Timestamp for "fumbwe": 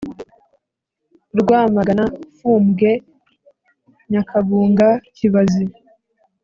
2.37-2.91